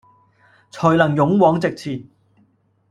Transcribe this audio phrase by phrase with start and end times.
[0.71, 2.03] 才能勇往直前